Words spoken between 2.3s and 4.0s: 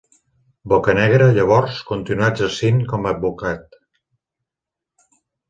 exercint com a avocat.